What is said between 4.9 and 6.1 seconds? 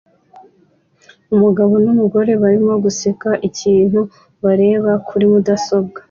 kuri mudasobwa